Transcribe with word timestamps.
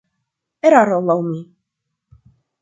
Eraro, 0.69 0.97
laŭ 1.09 1.19
mi. 1.27 1.43